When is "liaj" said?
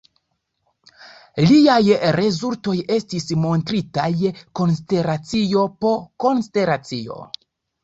1.49-1.81